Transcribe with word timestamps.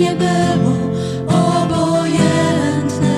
nie 0.00 0.16
było 0.16 0.74
obojętne, 1.28 3.16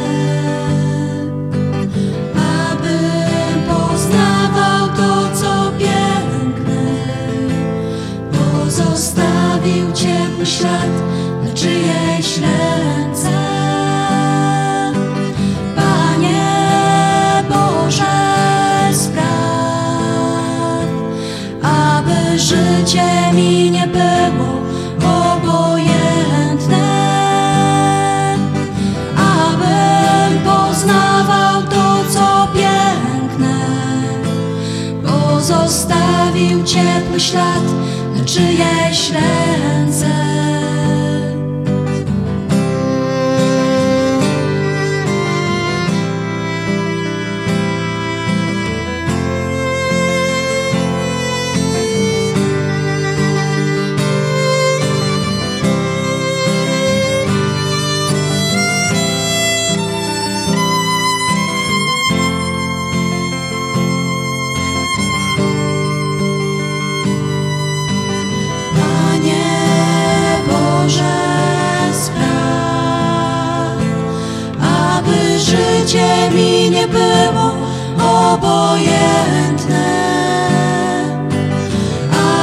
abym 2.71 3.63
poznawał 3.69 4.89
to, 4.97 5.37
co 5.37 5.73
piękne, 5.79 6.83
pozostawił 8.33 9.93
ciepły 9.93 10.47
ślad 10.47 10.91
na 11.45 11.55
czyjejś 11.55 12.39
ręce. 12.39 13.42
Pozostawił 35.43 36.65
ciepły 36.65 37.21
ślad 37.21 37.65
na 38.17 38.25
czyjejś 38.25 39.11
ręce. 39.11 40.32
Życie 75.43 76.31
mi 76.35 76.71
nie 76.71 76.89
było 76.89 77.53
obojętne, 78.33 79.85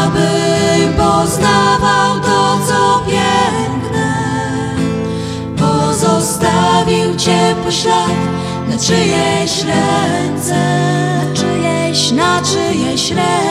abym 0.03 0.93
poznawał 0.93 2.19
to, 2.19 2.59
co 2.67 3.03
piękne, 3.05 4.15
pozostawił 5.57 7.15
ciepły 7.15 7.71
ślad 7.71 8.09
na 8.69 8.77
czyjejś 8.77 9.63
ręce, 9.63 10.55
na 11.25 11.33
czyjejś, 11.33 12.11
na 12.11 12.41
czyjejś 12.41 13.11
ręce. 13.11 13.48